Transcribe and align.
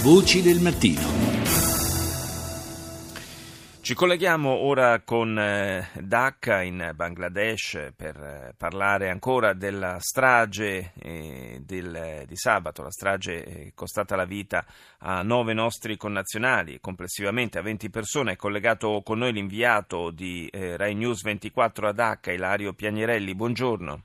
Voci 0.00 0.42
del 0.42 0.60
mattino. 0.60 1.00
Ci 3.80 3.94
colleghiamo 3.94 4.48
ora 4.48 5.00
con 5.00 5.36
eh, 5.36 5.88
Dhaka 5.98 6.62
in 6.62 6.92
Bangladesh 6.94 7.90
per 7.96 8.16
eh, 8.16 8.54
parlare 8.56 9.10
ancora 9.10 9.54
della 9.54 9.96
strage 9.98 10.92
eh, 11.00 11.60
del, 11.64 12.22
di 12.28 12.36
sabato, 12.36 12.84
la 12.84 12.92
strage 12.92 13.72
costata 13.74 14.14
la 14.14 14.24
vita 14.24 14.64
a 14.98 15.22
nove 15.22 15.52
nostri 15.52 15.96
connazionali, 15.96 16.78
complessivamente 16.80 17.58
a 17.58 17.62
20 17.62 17.90
persone. 17.90 18.32
È 18.32 18.36
collegato 18.36 19.02
con 19.04 19.18
noi 19.18 19.32
l'inviato 19.32 20.12
di 20.12 20.48
Rai 20.52 20.94
News 20.94 21.22
24 21.22 21.88
a 21.88 21.92
Dhaka, 21.92 22.30
Ilario 22.30 22.72
Piagnirelli. 22.72 23.34
Buongiorno. 23.34 24.02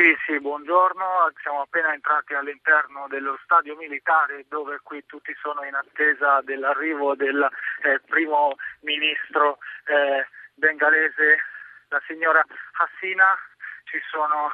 Sì, 0.00 0.16
sì, 0.24 0.40
buongiorno. 0.40 1.30
Siamo 1.42 1.60
appena 1.60 1.92
entrati 1.92 2.32
all'interno 2.32 3.06
dello 3.08 3.38
stadio 3.44 3.76
militare 3.76 4.46
dove 4.48 4.80
qui 4.82 5.04
tutti 5.04 5.36
sono 5.42 5.62
in 5.64 5.74
attesa 5.74 6.40
dell'arrivo 6.40 7.14
del 7.14 7.46
eh, 7.82 8.00
primo 8.06 8.54
ministro 8.80 9.58
eh, 9.84 10.26
bengalese, 10.54 11.44
la 11.88 12.00
signora 12.06 12.42
Hassina. 12.78 13.36
Ci 13.84 14.00
sono, 14.10 14.50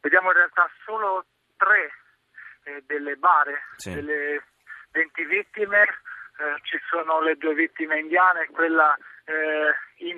vediamo 0.00 0.30
in 0.30 0.38
realtà 0.38 0.68
solo 0.84 1.24
tre 1.56 1.92
eh, 2.64 2.82
delle 2.84 3.14
bare, 3.14 3.62
sì. 3.76 3.94
delle 3.94 4.42
20 4.90 5.24
vittime. 5.24 5.82
Eh, 5.82 6.58
ci 6.62 6.80
sono 6.90 7.20
le 7.20 7.36
due 7.36 7.54
vittime 7.54 8.00
indiane 8.00 8.48
quella 8.50 8.92
eh, 9.26 9.70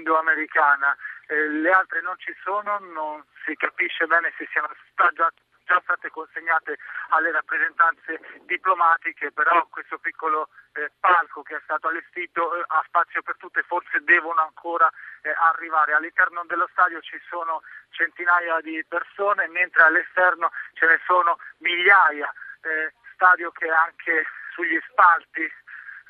indo-americana 0.02 0.97
eh, 1.29 1.48
le 1.48 1.70
altre 1.70 2.02
non 2.02 2.19
ci 2.19 2.34
sono, 2.43 2.79
non 2.80 3.24
si 3.45 3.55
capisce 3.55 4.06
bene 4.06 4.34
se 4.37 4.47
siano 4.51 4.69
già, 5.15 5.33
già 5.65 5.80
state 5.83 6.10
consegnate 6.10 6.79
alle 7.10 7.30
rappresentanze 7.30 8.20
diplomatiche, 8.43 9.30
però 9.30 9.65
questo 9.70 9.98
piccolo 9.98 10.48
eh, 10.74 10.91
palco 10.98 11.43
che 11.43 11.57
è 11.57 11.60
stato 11.62 11.88
allestito 11.88 12.54
eh, 12.57 12.65
ha 12.66 12.82
spazio 12.87 13.23
per 13.23 13.37
tutte, 13.37 13.62
forse 13.62 14.02
devono 14.02 14.40
ancora 14.40 14.90
eh, 15.23 15.30
arrivare. 15.30 15.95
All'interno 15.95 16.45
dello 16.46 16.68
stadio 16.73 17.01
ci 17.01 17.21
sono 17.29 17.62
centinaia 17.90 18.60
di 18.60 18.84
persone, 18.88 19.46
mentre 19.49 19.82
all'esterno 19.82 20.51
ce 20.74 20.87
ne 20.87 21.01
sono 21.07 21.38
migliaia. 21.59 22.32
Eh, 22.62 22.93
stadio 23.15 23.52
che 23.52 23.68
anche 23.68 24.27
sugli 24.52 24.79
spalti 24.90 25.51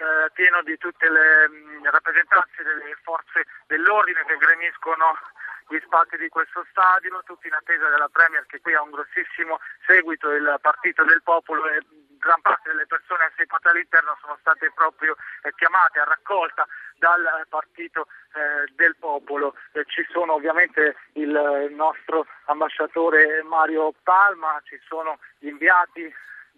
eh, 0.03 0.31
pieno 0.34 0.62
di 0.62 0.77
tutte 0.78 1.08
le 1.08 1.48
mh, 1.48 1.55
mm, 1.55 1.84
rappresentanze 1.86 2.62
delle 2.62 2.98
forze 3.03 3.47
dell'ordine 3.67 4.25
che 4.27 4.36
gremiscono 4.36 5.17
gli 5.69 5.78
spazi 5.84 6.17
di 6.17 6.28
questo 6.28 6.67
stadio, 6.70 7.22
tutti 7.25 7.47
in 7.47 7.55
attesa 7.55 7.89
della 7.89 8.08
Premier 8.08 8.45
che 8.47 8.61
qui 8.61 8.75
ha 8.75 8.83
un 8.83 8.91
grossissimo 8.91 9.61
seguito, 9.86 10.30
il 10.33 10.58
Partito 10.61 11.05
del 11.05 11.23
Popolo 11.23 11.69
e 11.69 11.80
gran 12.19 12.41
parte 12.41 12.70
delle 12.70 12.86
persone 12.86 13.30
assepate 13.30 13.69
all'interno 13.69 14.19
sono 14.20 14.36
state 14.41 14.70
proprio 14.75 15.17
eh, 15.42 15.53
chiamate 15.55 16.00
a 16.00 16.05
raccolta 16.05 16.67
dal 16.98 17.47
Partito 17.48 18.06
eh, 18.34 18.73
del 18.75 18.97
Popolo. 18.97 19.55
Eh, 19.73 19.84
ci 19.86 20.06
sono 20.11 20.34
ovviamente 20.34 20.97
il, 21.14 21.30
il 21.30 21.75
nostro 21.75 22.27
ambasciatore 22.47 23.42
Mario 23.42 23.95
Palma, 24.03 24.61
ci 24.64 24.78
sono 24.86 25.19
gli 25.39 25.48
inviati 25.48 26.12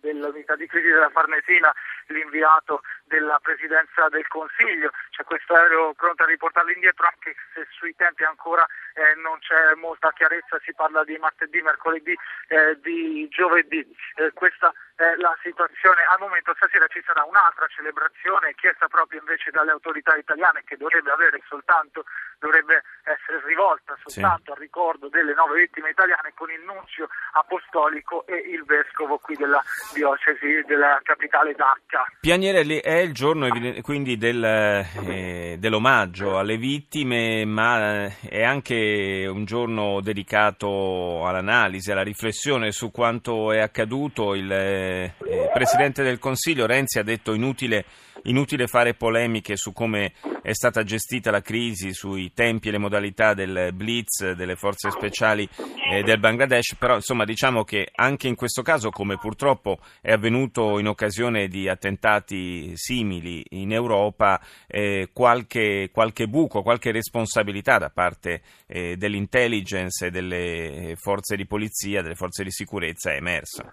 dell'unità 0.05 0.55
di 0.55 0.67
crisi 0.67 0.89
della 0.89 1.09
Farnesina, 1.09 1.73
l'inviato 2.09 2.83
della 3.15 3.39
Presidenza 3.41 4.09
del 4.09 4.27
Consiglio. 4.27 4.91
C'è 5.11 5.23
questo 5.23 5.55
aereo 5.55 5.95
pronto 5.95 6.25
a 6.25 6.27
riportarlo 6.27 6.73
indietro 6.73 7.07
anche 7.07 7.37
se 7.55 7.65
sui 7.71 7.95
tempi 7.95 8.25
ancora 8.25 8.67
eh, 8.95 9.15
non 9.23 9.39
c'è 9.39 9.75
molta 9.79 10.11
chiarezza, 10.11 10.59
si 10.65 10.75
parla 10.75 11.05
di 11.05 11.17
martedì, 11.19 11.63
mercoledì, 11.63 12.17
eh, 12.49 12.79
di 12.83 13.29
giovedì. 13.31 13.87
Eh, 14.17 14.33
questa 14.33 14.73
è 14.97 15.15
la 15.19 15.37
situazione. 15.43 16.03
Al 16.11 16.21
momento 16.21 16.55
stasera 16.55 16.87
ci 16.87 17.03
sarà 17.05 17.25
un'altra 17.25 17.67
celebrazione 17.69 18.55
chiesta 18.55 18.87
proprio 18.87 19.21
invece 19.21 19.51
dalle 19.51 19.73
autorità 19.73 20.15
italiane 20.15 20.63
che 20.65 20.77
dovrebbe 20.77 21.11
avere 21.11 21.43
soltanto, 21.49 22.05
dovrebbe 22.39 22.83
essere 23.03 23.43
rivolta 23.45 23.99
soltanto 24.05 24.45
sì. 24.47 24.51
al 24.51 24.59
ricordo 24.59 25.09
delle 25.09 25.35
nove 25.35 25.61
vittime 25.61 25.91
italiane 25.91 26.33
con 26.35 26.51
il 26.51 26.63
nunzio 26.63 27.09
apostolico 27.33 28.27
e 28.27 28.37
il 28.37 28.65
vescovo 28.65 29.19
qui 29.19 29.35
della 29.35 29.63
diocesi 29.93 30.63
della 30.67 31.01
capitale 31.03 31.55
Dhaka. 31.55 32.05
Piagnierelli 32.21 32.81
è 32.81 33.04
il 33.05 33.13
giorno 33.13 33.47
quindi 33.83 34.17
del, 34.17 34.43
eh, 34.43 35.57
dell'omaggio 35.59 36.39
alle 36.39 36.57
vittime, 36.57 37.45
ma 37.45 38.07
è 38.21 38.43
anche 38.43 39.27
un 39.31 39.45
giorno 39.45 40.01
dedicato 40.01 41.27
all'analisi, 41.27 41.93
alla 41.93 42.03
riflessione 42.03 42.73
su 42.73 42.91
quanto 42.91 43.53
è 43.53 43.61
accaduto. 43.61 44.35
Il 44.35 44.51
eh, 44.51 45.15
Presidente 45.53 46.03
del 46.03 46.19
Consiglio 46.19 46.67
Renzi 46.67 46.99
ha 46.99 47.03
detto 47.03 47.33
inutile, 47.33 47.85
inutile 48.25 48.67
fare 48.67 48.95
polemiche 48.95 49.57
su 49.57 49.73
come 49.73 50.13
è 50.43 50.53
stata 50.53 50.83
gestita 50.83 51.31
la 51.31 51.41
crisi, 51.41 51.95
sui 51.95 52.33
tempi 52.35 52.69
e 52.69 52.73
le 52.73 52.79
modalità 52.79 53.33
del 53.33 53.71
blitz 53.73 54.33
delle 54.33 54.57
forze 54.57 54.91
speciali 54.91 55.49
eh, 55.91 56.03
del 56.03 56.19
Bangladesh, 56.19 56.75
però 56.75 56.97
insomma 56.97 57.25
diciamo 57.25 57.65
che 57.65 57.89
anche 57.95 58.29
in 58.29 58.35
questo 58.35 58.63
caso, 58.63 58.91
come 58.91 59.17
purtroppo 59.17 59.79
è 60.01 60.13
avvenuto 60.13 60.79
in 60.79 60.89
occasione 60.89 61.49
di 61.49 61.69
attentati 61.69 62.73
simili 62.77 63.43
in 63.51 63.73
Europa, 63.73 64.41
eh, 64.67 65.09
qualche, 65.13 65.89
qualche, 65.93 66.27
buco, 66.27 66.63
qualche 66.63 66.93
responsabilità 66.93 67.79
da 67.79 67.91
parte 67.91 68.43
eh, 68.67 68.97
dell'intelligence 68.97 70.07
e 70.07 70.11
delle 70.11 70.95
forze 70.97 71.37
di 71.37 71.47
polizia, 71.47 72.03
delle 72.03 72.15
forze 72.15 72.45
di 72.45 72.51
sicurezza 72.51 73.13
è 73.13 73.17
emersa. 73.17 73.73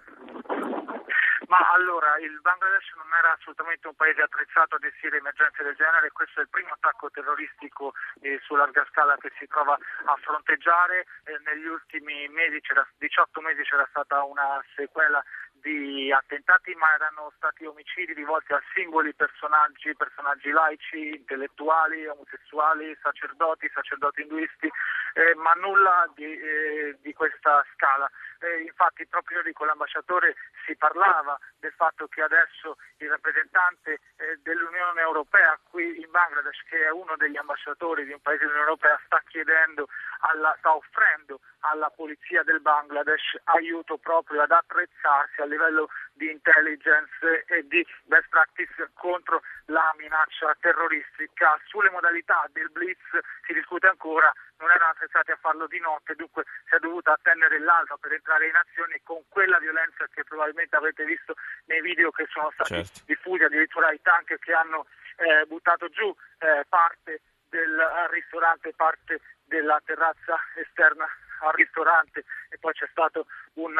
Il 2.18 2.40
Bangladesh 2.40 2.92
non 2.96 3.06
era 3.16 3.32
assolutamente 3.32 3.86
un 3.88 3.94
paese 3.94 4.22
attrezzato 4.22 4.76
a 4.76 4.78
gestire 4.78 5.18
emergenze 5.18 5.62
del 5.62 5.74
genere, 5.74 6.10
questo 6.10 6.40
è 6.40 6.42
il 6.42 6.48
primo 6.48 6.72
attacco 6.72 7.10
terroristico 7.10 7.94
eh, 8.20 8.40
su 8.44 8.54
larga 8.54 8.84
scala 8.90 9.16
che 9.16 9.30
si 9.38 9.46
trova 9.46 9.74
a 9.74 10.16
fronteggiare. 10.20 11.06
Eh, 11.24 11.38
negli 11.44 11.66
ultimi 11.66 12.28
mesi, 12.28 12.60
18 12.98 13.40
mesi, 13.40 13.62
c'era 13.62 13.86
stata 13.90 14.22
una 14.24 14.62
sequela 14.74 15.22
di 15.62 16.12
attentati, 16.12 16.74
ma 16.74 16.92
erano 16.94 17.32
stati 17.36 17.64
omicidi 17.64 18.12
rivolti 18.12 18.52
a 18.52 18.62
singoli 18.74 19.14
personaggi, 19.14 19.94
personaggi 19.94 20.50
laici, 20.50 21.14
intellettuali, 21.14 22.06
omosessuali, 22.06 22.96
sacerdoti, 23.00 23.70
sacerdoti 23.72 24.22
induisti, 24.22 24.66
eh, 25.14 25.34
ma 25.36 25.52
nulla 25.52 26.10
di, 26.14 26.24
eh, 26.24 26.98
di 27.00 27.12
questa 27.14 27.64
scala. 27.72 28.10
Eh, 28.40 28.62
infatti 28.62 29.06
proprio 29.06 29.38
ieri 29.38 29.52
con 29.52 29.68
l'ambasciatore 29.68 30.34
si 30.66 30.74
parlava 30.74 31.38
del 31.60 31.72
fatto 31.76 32.08
che 32.08 32.22
adesso 32.22 32.76
il 32.98 33.08
rappresentante 33.08 34.00
eh, 34.16 34.38
dell'Unione 34.42 35.00
Europea 35.00 35.58
qui 35.70 36.00
in 36.00 36.10
Bangladesh, 36.10 36.62
che 36.68 36.86
è 36.86 36.90
uno 36.90 37.14
degli 37.16 37.36
ambasciatori 37.36 38.04
di 38.04 38.12
un 38.12 38.20
paese 38.20 38.44
dell'Unione 38.44 38.68
Europea, 38.68 39.00
sta 39.04 39.22
chiedendo 39.28 39.88
alla, 40.22 40.54
sta 40.58 40.74
offrendo 40.74 41.40
alla 41.60 41.90
polizia 41.90 42.42
del 42.42 42.60
Bangladesh 42.60 43.38
aiuto 43.44 43.96
proprio 43.98 44.42
ad 44.42 44.50
attrezzarsi 44.50 45.40
a 45.40 45.46
livello 45.46 45.88
di 46.12 46.30
intelligence 46.30 47.44
e 47.46 47.66
di 47.66 47.86
best 48.04 48.28
practice 48.28 48.90
contro 48.94 49.42
la 49.66 49.94
minaccia 49.96 50.56
terroristica. 50.60 51.58
Sulle 51.66 51.90
modalità 51.90 52.46
del 52.52 52.70
blitz 52.70 53.02
si 53.46 53.52
discute 53.52 53.86
ancora, 53.86 54.32
non 54.58 54.70
erano 54.70 54.90
attrezzati 54.90 55.30
a 55.30 55.38
farlo 55.40 55.66
di 55.66 55.78
notte, 55.78 56.14
dunque 56.14 56.44
si 56.68 56.74
è 56.74 56.78
dovuto 56.78 57.10
attendere 57.10 57.58
l'alba 57.60 57.96
per 57.96 58.12
entrare 58.12 58.48
in 58.48 58.56
azione 58.56 59.00
con 59.04 59.22
quella 59.28 59.58
violenza 59.58 60.06
che 60.12 60.24
probabilmente 60.24 60.76
avrete 60.76 61.04
visto 61.04 61.34
nei 61.66 61.80
video 61.80 62.10
che 62.10 62.26
sono 62.30 62.50
stati 62.54 62.74
certo. 62.74 63.00
diffusi, 63.06 63.44
addirittura 63.44 63.90
i 63.92 64.00
tank 64.02 64.38
che 64.38 64.52
hanno 64.52 64.86
eh, 65.16 65.46
buttato 65.46 65.88
giù 65.88 66.14
eh, 66.38 66.64
parte 66.68 67.20
del 67.52 67.76
ristorante, 68.10 68.72
parte 68.74 69.20
della 69.44 69.80
terrazza 69.84 70.40
esterna 70.56 71.04
al 71.40 71.52
ristorante 71.52 72.24
e 72.48 72.56
poi 72.58 72.72
c'è 72.72 72.88
stato 72.90 73.26
un 73.54 73.76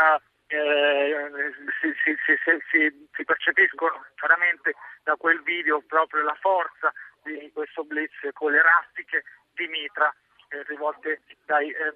eh, 0.52 1.32
si, 1.80 1.88
si, 2.04 2.12
si, 2.44 2.92
si, 3.10 3.24
percepiscono 3.24 4.04
chiaramente 4.16 4.74
da 5.02 5.16
quel 5.16 5.40
video 5.42 5.80
proprio 5.80 6.22
la 6.22 6.36
forza 6.38 6.92
di 7.22 7.50
questo 7.54 7.84
blitz 7.84 8.12
con 8.34 8.52
le 8.52 8.60
rastiche 8.60 9.24
di 9.54 9.66
mitra 9.68 10.12
eh, 10.48 10.62
rivolte 10.64 11.22
dai, 11.46 11.70
eh, 11.70 11.94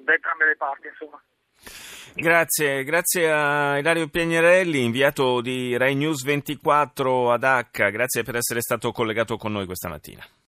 da 0.00 0.14
entrambe 0.14 0.46
le 0.46 0.56
parti. 0.56 0.86
Insomma. 0.86 1.20
Grazie, 2.14 2.82
grazie 2.84 3.30
a 3.30 3.78
Ilario 3.78 4.08
Piagnarelli, 4.08 4.82
inviato 4.82 5.42
di 5.42 5.76
Rai 5.76 5.94
News 5.94 6.24
24 6.24 7.30
ad 7.30 7.44
H, 7.44 7.90
grazie 7.90 8.22
per 8.22 8.36
essere 8.36 8.60
stato 8.60 8.90
collegato 8.90 9.36
con 9.36 9.52
noi 9.52 9.66
questa 9.66 9.88
mattina. 9.88 10.24